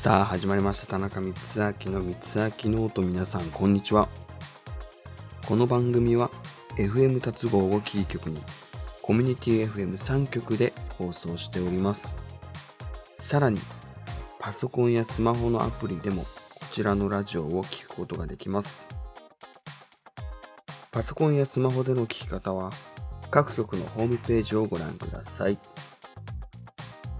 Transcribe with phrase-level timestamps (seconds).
[0.00, 0.86] さあ始まりました。
[0.86, 4.08] 田中光秋の光明ノート皆さんこんにちは。
[5.46, 6.30] この番組は
[6.78, 8.40] FM 達合をキー局に
[9.02, 12.14] コミュニティ FM3 局で放送しております。
[13.18, 13.60] さらに
[14.38, 16.28] パソコンやスマホのアプリでもこ
[16.72, 18.88] ちらのラジオを聴くことができます。
[20.92, 22.70] パソコンやスマホでの聞き方は
[23.30, 25.58] 各局のホームページをご覧ください。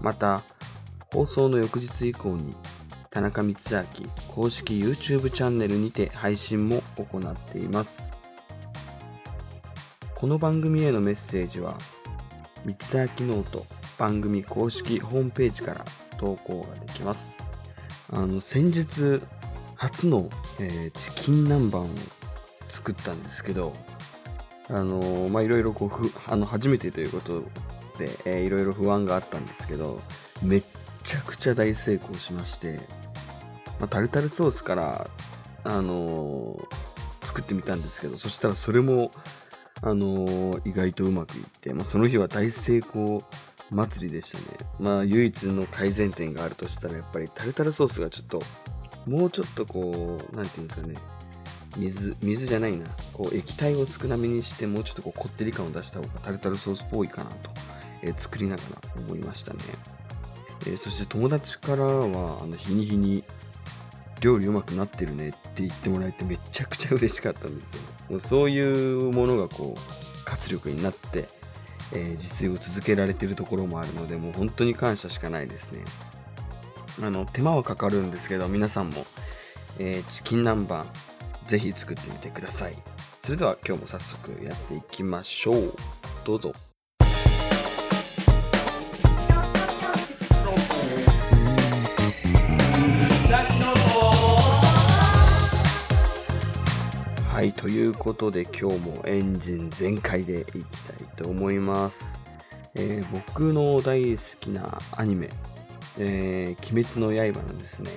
[0.01, 0.41] また
[1.13, 2.55] 放送の翌日以降に
[3.11, 3.83] 田中光明
[4.33, 8.15] 公式 YouTube チャンネルにて配信も行っています。
[10.15, 11.77] この番組へのメッセージは
[12.65, 13.65] 光明ノート
[13.97, 15.83] 番組公式ホームページから
[16.17, 17.45] 投稿ができます。
[18.11, 19.21] あの先日
[19.75, 20.29] 初の、
[20.61, 21.89] えー、チキン南蛮を
[22.69, 23.73] 作ったんですけど
[24.69, 27.43] あのー、まあいろいろこうふあの初めてということ
[28.23, 29.99] で、いろいろ不安があったんですけど
[30.41, 30.63] めっ
[31.11, 32.79] ちゃくちゃ大成功しまして
[33.81, 35.09] まあ、タルタルソースから、
[35.63, 39.09] あのー、作ってみたんですけど、そしたらそれも、
[39.81, 43.23] あのー、意外とうまくいって、まあ、その日は大成功
[43.71, 44.43] 祭りでしたね。
[44.79, 48.43] まあ、唯一の改善点があるとしたら、やっぱりタルタルソースがちょっと、
[49.07, 50.93] もうちょっとこう、なんていうんですかね、
[51.75, 57.49] 水、水じゃないな、こう、液体を少なめにして、もうちょっとこう、こってり感を出した方がタルタルソースっぽいかなと、
[58.03, 58.61] えー、作りなが
[58.95, 59.59] ら思いましたね。
[60.67, 63.23] えー、そして友達からは、あの、日に日に
[64.21, 67.81] 料理うまくなってるねって言ってもらえてめちゃくちゃ嬉しかったんですよ。
[68.09, 71.27] もうそういうものがこう活力になって、
[71.91, 75.83] えー、実践を続けられてるところもあるのでもう本当に感謝しかないですね。
[77.01, 79.05] あの手間はかかるんですけど皆さんも、
[79.79, 80.85] えー、チキン南蛮
[81.47, 82.77] ぜひ作ってみてください。
[83.21, 85.73] それでは今日も早速やっていきましょう。
[86.25, 86.70] どうぞ。
[97.41, 102.21] はい、ということで今日もエンジン全開でいきたいと思います。
[102.75, 105.27] えー、僕の大好きなアニメ、
[105.97, 107.89] えー、鬼滅の刃のですね、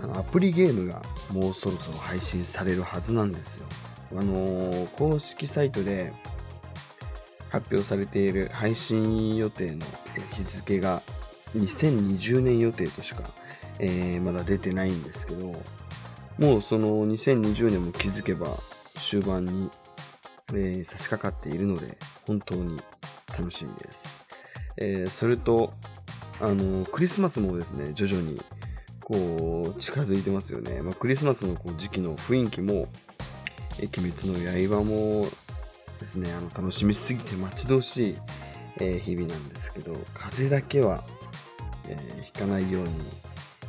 [0.00, 1.00] あのアプリゲームが
[1.30, 3.66] もうそろそろ配信されるはずなんですよ。
[4.10, 6.12] あのー、公式サイトで
[7.50, 9.86] 発表されている配信予定の
[10.32, 11.02] 日付が
[11.56, 13.22] 2020年予定としか、
[13.78, 15.54] え、まだ出てないんですけど、
[16.38, 18.56] もうその2020年も気づけば
[19.00, 19.70] 終盤に、
[20.50, 22.80] えー、差し掛かっているので、本当に
[23.36, 24.24] 楽しみです。
[24.76, 25.72] えー、それと、
[26.40, 28.40] あの、クリスマスもですね、徐々に
[29.00, 30.80] こう近づいてますよね。
[30.82, 32.88] まあ、クリスマスのこう時期の雰囲気も、
[33.80, 35.26] え、鬼滅の刃も
[35.98, 38.16] ですね、あの楽しみすぎて待ち遠しい、
[38.76, 41.04] えー、日々なんですけど、風だけは、
[41.88, 42.90] えー、ひかないように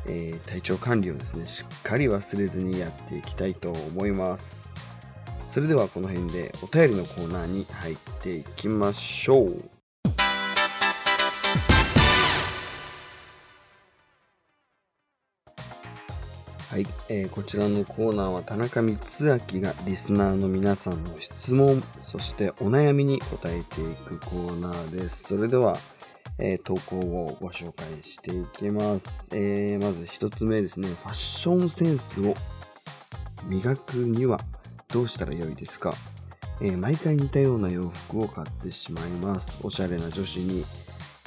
[0.06, 4.74] えー、体調管理をですね、しっかり忘れずにやっていきたいと思います。
[5.50, 9.80] それではこの辺でお便りのコーナーに入っていきましょう。
[16.70, 25.24] はい、えー、こちらのコーナーは田中光明がリスナーの皆さんの質問、そしてお悩みに答えていくコーナーです。
[25.24, 25.80] それでは、
[26.39, 29.29] えー、投稿をご紹介していきます。
[29.33, 30.88] えー、まず一つ目ですね。
[30.88, 32.33] ファッションセンスを
[33.47, 34.39] 磨くには
[34.88, 35.94] どうしたらよいですか、
[36.61, 39.59] えー、毎回似たような洋服を買ってしまいます。
[39.63, 40.66] おしゃれな女子に、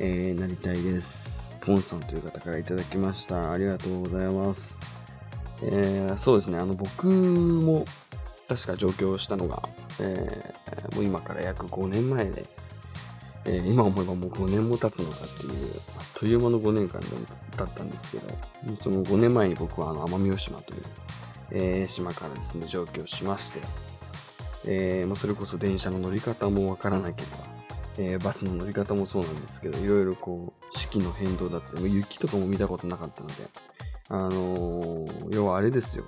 [0.01, 1.55] えなりたいです。
[1.61, 3.53] ポンさんという方からいただきました。
[3.53, 4.79] ありがとうございます。
[5.63, 6.59] えそうですね。
[6.59, 7.85] あの、僕も
[8.49, 9.63] 確か上京したのが、
[10.01, 10.55] え
[10.95, 12.47] もう今から約5年前で、
[13.45, 17.01] えー、今思えばもう5年も経つのかっていう、あっという間の5年間
[17.57, 20.83] だったんですけど、その5年前に僕はあの奄美大島という、
[21.51, 23.61] えー、島からですね、上京しまして、
[24.65, 27.37] えー、まあ、それこそ電車の乗り方もわからなければ、
[27.99, 33.35] えバスの乗り方もそうなんですけど、いろいろこう、四季の変動だったり、雪とかも見たことなかったので、
[34.09, 36.05] あの要はあれですよ。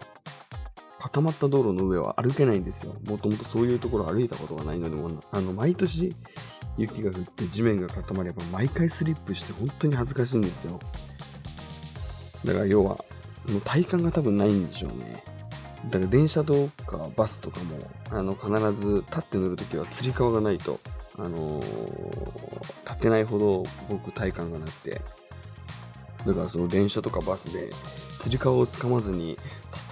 [1.04, 2.94] 固まった道路の上は歩けないんですよ。
[3.06, 6.16] もともとそういうところ歩いたことがないので、もあの毎年
[6.78, 10.80] 雪が降って地面が固まれば毎回スリップして本当に恥ずかしいんですよ。
[12.46, 12.96] だから要は、
[13.50, 15.22] もう体感が多分ないんでしょうね。
[15.90, 17.76] だから電車とかバスとかも、
[18.10, 20.80] あの、必ず立って乗るときはつり革がないと、
[21.18, 25.02] あのー、立てないほど僕体感がなくて、
[26.26, 27.70] だからその電車とかバスで、
[28.18, 29.38] つり革をつかまずに立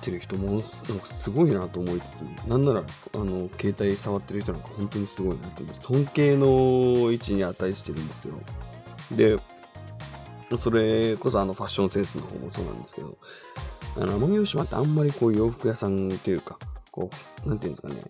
[0.01, 0.65] ってる人もなんか
[1.05, 2.83] すごいなと思いつつなんなら
[3.15, 6.47] あの携帯触ってる人なんか本当にすごいなと尊敬の
[7.13, 8.35] 位置に値してるんですよ。
[9.11, 9.39] で
[10.57, 13.17] それこそあのファッションセンスの方もそうなんですけど、
[13.97, 16.59] あの、奄美大島ってあんまりこう洋服屋さんっていうか、
[16.91, 17.11] こ
[17.45, 18.03] う、なんていうんですかね、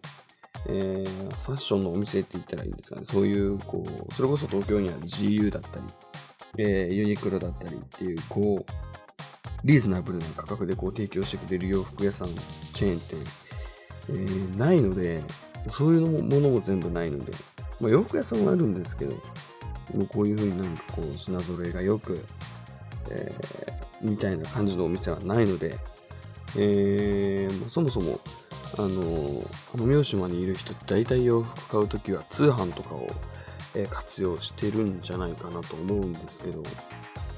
[0.68, 5.84] えー、ファッションのお店って言ったらいいんですかね、そういう、こう、それこそ東京には GU だったり、
[6.58, 8.72] えー、ユニクロだったりっていう、こう、
[9.64, 12.28] リーズナブルな価格でこう提供してくれる洋服屋さん、
[12.72, 13.18] チェーン店、
[14.08, 15.22] えー、ないので、
[15.70, 17.32] そういうものも全部ないので、
[17.80, 19.14] まあ、洋服屋さんはあるんですけど、
[19.94, 22.24] もうこういう風になんかこう品揃えがよく、
[23.10, 25.78] えー、みたいな感じのお店はないので、
[26.56, 28.20] えー、そもそも、
[28.78, 28.88] あの
[29.76, 33.06] 奄美大島にいる人って大体洋服買うときは通販とかを、
[33.74, 36.62] え、活用してるんじゃないかなと思うんですけど、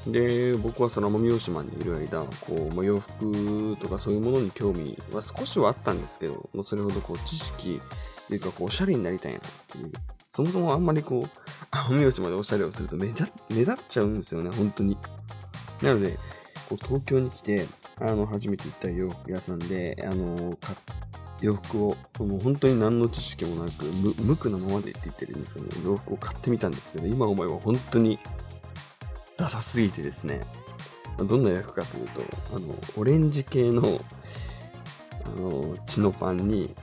[0.06, 7.81] で、僕はその奄美大島にいる間、こう、ま、洋服とかそういうものに興味は少しはあったんですけど、それほどこう知識
[8.28, 9.92] というかこうおしゃれになりたいなっていう。
[10.32, 11.28] そもそもあんまりこう、
[11.70, 14.98] 奄美大島でおしゃれをすると目立目立っちゃうんですよね、本当に。
[15.81, 16.19] なので、
[16.69, 17.66] こう東京に来て、
[18.00, 20.56] あの、初めて行った洋服屋さんで、あの、
[21.40, 28.19] 洋服を、もう本当に何の知識もなく、無無垢なままでって言ってるんですけど、洋服を買ってみたんですけど、今思えば本当に
[29.36, 30.40] ダサすぎてですね、
[31.19, 32.20] どんな役かというと、
[32.56, 34.00] あの、オレンジ系の、
[35.25, 36.75] あの、血のパンに、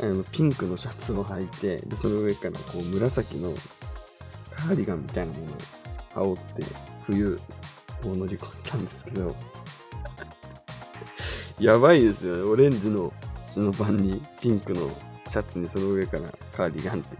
[0.00, 3.52] あの、ピンクのシャツを履いて、で、その上からこう、紫の
[4.54, 5.56] カーディガンみたいなものを
[6.14, 6.64] 羽織って、
[7.06, 7.40] 冬
[8.04, 9.34] を乗り込んだんですけど、
[11.58, 12.42] やばいですよね。
[12.42, 13.12] オレンジの
[13.54, 14.90] 血のパンにピンクの
[15.26, 16.22] シャツにその上から
[16.52, 17.16] カーディガンって。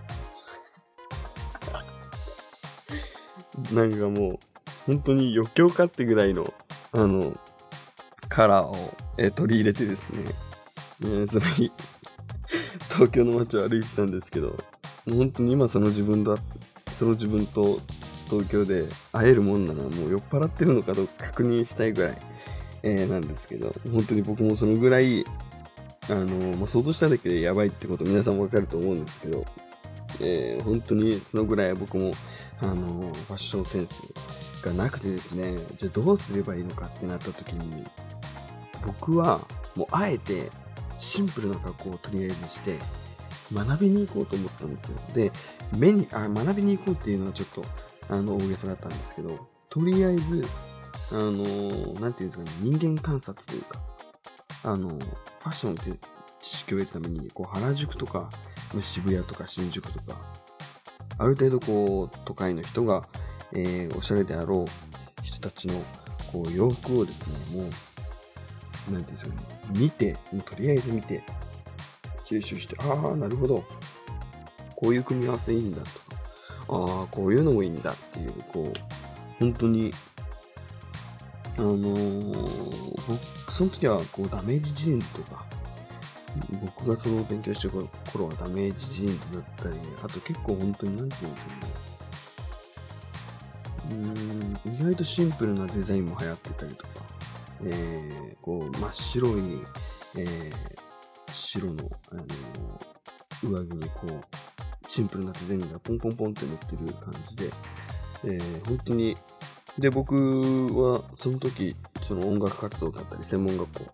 [3.75, 4.39] なんかもう、
[4.87, 6.53] 本当に余興かってぐらいの、
[6.93, 7.39] あの、
[8.29, 10.25] カラーを、え取り入れてですね、
[11.05, 11.71] えそれに
[12.91, 14.57] 東京の街を歩いてたんですけど、
[15.09, 16.35] 本当に今その自分だ、
[16.91, 17.81] その自分と
[18.29, 22.19] 東京で会えるもんならもう酔っ払ってるのかどうか確認したいぐらい、
[22.83, 25.25] えー、なんですけど、本当に僕もそのぐらい、
[26.11, 29.45] あのまあ、想像しただけでやばいってこと皆さんわかると思うんですけど、
[30.21, 32.13] えー、本当にそのぐらい僕も、
[32.61, 34.03] あのファッションセンス
[34.63, 37.85] がなくてですね、じゃあどうすればいいのかってなった時に、
[38.85, 39.41] 僕は
[39.77, 40.51] もうあえて
[40.99, 42.77] シンプルな格好をとりあえずして、
[43.53, 44.99] 学びに行こうと思ったんですよ。
[45.15, 45.33] で、
[45.77, 47.65] 目に、あ、学びに行こうっていうのはちょっと、
[48.09, 50.45] あの、大げさだったんですけど、とりあえず、
[51.11, 53.81] あの、なんていうんですかね、人間観察というか、
[54.65, 55.93] あの、ファッションって
[56.41, 58.31] 知識を得るために、こう、原宿とか、
[58.81, 60.17] 渋谷とか新宿とか、
[61.19, 63.07] ある程度こう、都会の人が、
[63.53, 65.75] えー、おしゃれであろう人たちの、
[66.33, 67.69] こう、洋服をですね、も
[68.89, 69.43] う、なんていうんですかね、
[69.77, 71.23] 見て、もうとりあえず見て、
[72.27, 73.65] 吸収して、ああ、なるほど。
[74.77, 75.95] こういう組み合わせいいんだとか、
[76.69, 78.79] ああ、こういうのもいいんだっていう、こう、
[79.39, 79.93] 本当に、
[81.57, 85.45] あのー、僕、その時は、こう、ダメージジーンズとか、
[86.61, 91.85] 僕がその勉強してる頃はダメージジーンズだったり、あと結構本当に、なんていうんですかね、
[93.93, 93.95] う
[94.71, 96.91] ん、意外とシンプルなデザインも流行ってたりとか、
[97.65, 99.33] えー、こう、真っ白い、
[100.17, 100.53] えー、
[101.33, 102.25] 白の、あの
[103.43, 107.51] 上着にこう、シンプルなデザインがポンポンポンって乗ってる感じで、
[108.25, 109.17] えー、本当に、
[109.79, 113.85] で、僕はその時、その音楽活動だったり、専門学校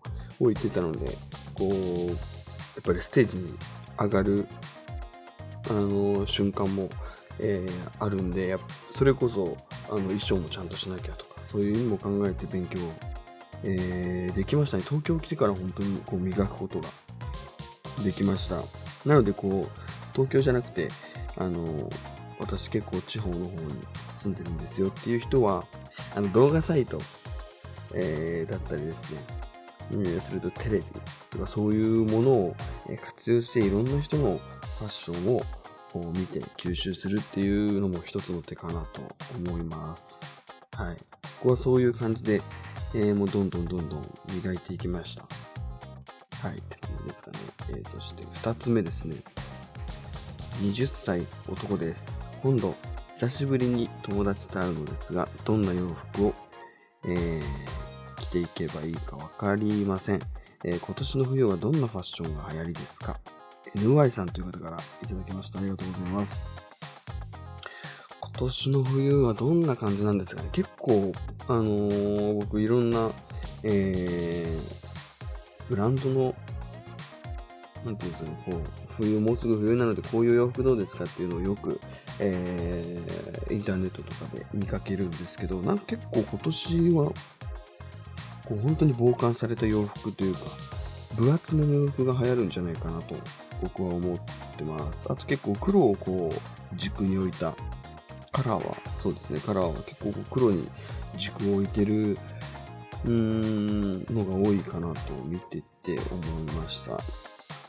[0.40, 1.06] を行ってたので、
[1.54, 2.16] こう、やっ
[2.84, 3.54] ぱりステージに
[3.98, 4.46] 上がる、
[5.68, 6.88] あの瞬間も、
[7.38, 8.58] えー、あるんで、や
[8.90, 9.56] それこそ、
[9.88, 12.78] あの、衣装もちゃんとしなきゃとか、そういう意味も考えて勉強、
[13.64, 14.82] えー、できましたね。
[14.86, 16.88] 東京来てから本当にこう磨くことが
[18.04, 18.56] できました。
[19.06, 19.80] なので、こう、
[20.12, 20.88] 東京じゃなくて、
[21.36, 21.88] あの、
[22.40, 23.50] 私結構地方の方に
[24.16, 25.64] 住んでるんですよっていう人は、
[26.16, 26.98] あの動画サイト、
[27.94, 29.20] えー、だったりですね、
[29.92, 30.84] うん、それとテレビ
[31.30, 32.56] とかそういうものを
[33.04, 34.40] 活用していろんな人の
[34.78, 35.42] ファッションを
[36.12, 39.02] 見て吸収するっていうのも一つの手かなと
[39.36, 40.20] 思います。
[40.74, 40.96] はい。
[40.96, 41.02] こ
[41.42, 42.40] こはそういう感じで、
[42.94, 45.22] えー、もうどんどんどんどん磨いていきました。
[46.46, 46.58] はい。
[46.58, 47.38] って感じですかね。
[47.70, 49.16] えー、そして2つ目ですね。
[50.62, 52.29] 20歳男です。
[52.42, 52.74] 今度、
[53.14, 56.34] 久しぶりに友達と会うのですが、どんな洋服を、
[57.04, 60.20] えー、着ていけばいいかわかりません、
[60.64, 63.20] えー、今年の冬はどんなファッションが流行りですか
[63.76, 65.58] ?NY さんという方からいただきました。
[65.58, 66.48] ありがとうございます。
[68.20, 70.48] 今年の冬はどんな感じなんですかね？
[70.52, 71.12] 結構、
[71.46, 73.10] あのー、僕いろんな、
[73.64, 76.34] えー、ブランドの
[77.84, 78.60] なんていうんですかね、こう、
[78.96, 81.80] 冬、もうすぐ冬なのでこういう洋服どうですかっていうのをよく、
[82.22, 87.04] えー、インターネットとかで見かけるんですけど、なんか結構今年は、
[88.46, 90.40] こう本当に防寒された洋服というか、
[91.16, 93.14] 分厚めの洋服が流行るんじゃないかなと
[93.62, 94.18] 僕は思っ
[94.56, 95.10] てます。
[95.10, 97.54] あと結構黒をこう軸に置いた
[98.32, 100.68] カラーは、そうですね、カラーは結構黒に
[101.16, 102.18] 軸を置いてる
[103.04, 107.00] うーんのが多いかなと見てて思いました。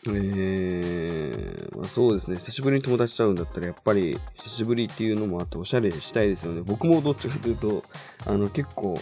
[0.07, 6.61] えー、まあ、そうですね、久しぶりに友達と会うんだったら、やっぱり久しぶりっていうのもあって、おしゃれしたいですよね。
[6.65, 7.83] 僕もどっちかというと、
[8.25, 8.99] あの結構、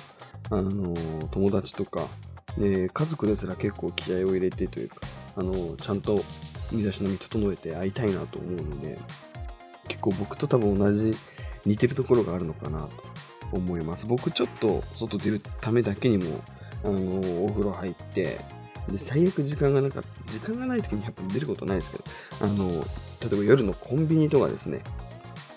[0.50, 0.96] あの
[1.32, 2.08] 友達とか、
[2.58, 4.98] ね、家族ですら結構気合を入れてというか、
[5.38, 6.22] あのちゃんと
[6.72, 8.98] 身だしなみ整えて会いたいなと思うので、
[9.88, 11.16] 結構僕と多分同じ
[11.66, 12.90] 似てるところがあるのかなと
[13.54, 14.06] 思います。
[14.06, 16.42] 僕ちょっと外出るためだけにも、
[16.84, 18.40] あのお風呂入って、
[18.90, 22.04] で、最悪時間がなかった、時間がない時にやっぱ出ることないですけど、
[22.42, 22.70] あの、
[23.22, 24.82] 例えば夜のコンビニとかですね、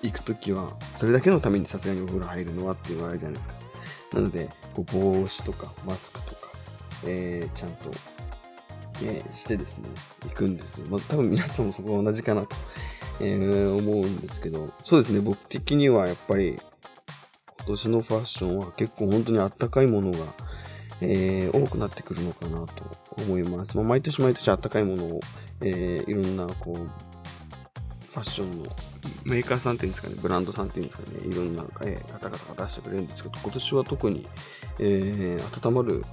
[0.02, 3.54] 行く時は、それだけのためにさすがにお風呂入るのはっていうのがあるじゃないですか。
[4.14, 6.52] なので、こう帽子とかマスクとか、
[7.06, 7.90] えー、ちゃんと、
[9.02, 9.88] えー、してですね、
[10.24, 10.86] 行くんですよ。
[10.90, 12.56] まあ、多分皆さんもそこは同じかなと、
[13.20, 16.58] えー、思うんですけど、そうですね、僕的にはやっぱり、
[17.58, 20.18] 今年のファッションは結構本当にあったかいものが、
[21.02, 22.84] えー、多くなってくるのかなと
[23.22, 23.76] 思います。
[23.76, 25.20] まあ、毎年毎年あったかいものを、
[25.60, 28.70] えー、いろんなこうファッションの
[29.24, 34.28] メーカーさんっていうんですかね、ブランドさんっていうんですかね、いろんな、えー、方々が出してくれるんですけど、今年は特に、
[34.78, 36.04] えー、温まる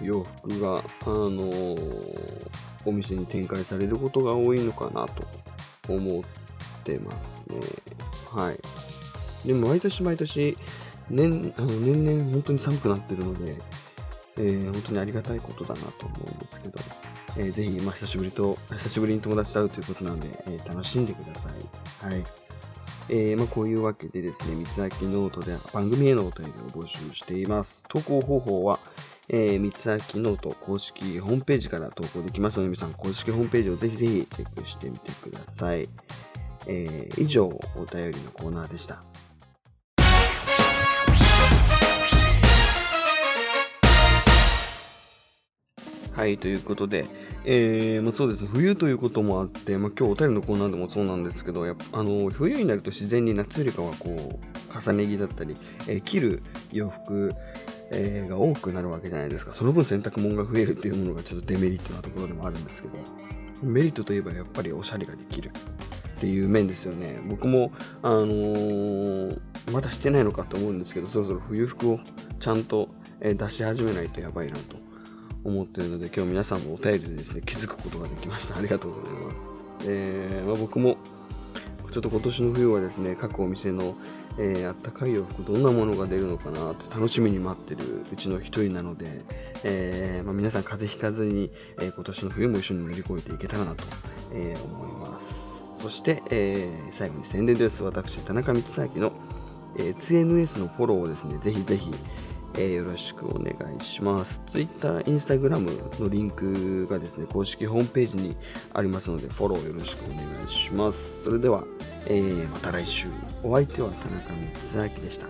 [0.00, 2.48] 洋服が、あのー、
[2.86, 5.24] お店に展開されることが多いのかなと
[5.92, 6.24] 思っ
[6.84, 7.60] てますね。
[8.30, 9.46] はい。
[9.46, 10.56] でも毎年毎年
[11.10, 13.56] 年、あの年々本当に寒くなってるので、
[14.40, 16.78] えー、本当にありがたいことだなと思うんですけど、
[17.36, 22.12] えー、ぜひ、まあ、久しぶりと、久しぶりに友達と会うということなので、えー、楽しんでください。
[22.12, 22.24] はい。
[23.08, 27.84] えー、まあ、こういうわけでですね、三つ秋ノートで番組へのお便りを募集しています。
[27.88, 28.78] 投稿方法は、
[29.28, 35.88] えー、光秋ノート公式ホームページから投稿できますので、皆さん公式ホームページをぜひぜひチェックしてみてください。
[36.66, 39.09] えー、以上、お便りのコーナーでした。
[46.20, 47.06] はい、ということで、
[47.46, 55.56] えー、まあ、そうです、冬ということもあって、まあ、今日お便りのコーナーでもそうなんですけど、やっぱあの冬になると自然に夏よりかはこう重ね着だったり、
[55.88, 57.32] えー、着る洋服、
[57.90, 59.54] えー、が多くなるわけじゃないですか。
[59.54, 62.98] その分洗濯物が増えるっていうものがちょっとデメリットなところでもあるんですけど、
[63.62, 67.18] メリットといえばやっぱりおしゃれができるっていう面ですよね。
[67.30, 67.72] 僕も、
[68.02, 69.40] あのー、
[69.72, 72.00] まだしてないのかと思うんですけど、そろそろ冬服を
[72.40, 72.90] ちゃんと
[73.22, 74.89] 出し始めないとやばいなと
[75.44, 78.56] 思っているので、今日皆さんのお便りでですね、気づくことができました。
[78.56, 79.48] ありがとうございます。
[79.86, 80.96] えー、まあ、僕も、
[81.90, 83.96] ちょっと今年の冬はですね、各お店の、
[84.38, 89.24] えー、あったかい洋服、どんなものが出るのかなって楽しみに待ってるうちの一人なので、
[89.64, 93.84] えー、まあ、皆さん風邪ひかずに、えー、今年の冬も一緒に乗り越えていけたらなと、
[94.32, 95.78] え思います。
[95.78, 97.82] そして、え最後に宣伝です。
[97.82, 99.12] 私、田中光明の、
[99.78, 101.90] え SNS のフォローをですね、ぜひぜひ、
[102.54, 104.42] えー、よろしくお願いします。
[104.46, 108.36] Twitter、Instagram のリンクがですね、公式ホームページに
[108.74, 111.24] ありますので、フォローよろしくお願いします。
[111.24, 111.64] それでは、
[112.06, 113.08] えー、また来週。
[113.42, 115.26] お相手は田中光明でした。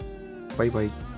[0.56, 1.09] バイバイ。